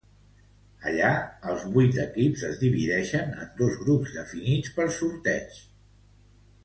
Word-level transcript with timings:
Allà 0.91 1.09
els 1.51 1.65
vuit 1.75 1.99
equips 2.05 2.45
es 2.49 2.57
dividixen 2.63 3.37
en 3.43 3.53
dos 3.63 3.77
grups 3.85 4.17
definits 4.19 4.75
per 4.79 4.89
sorteig. 5.01 5.61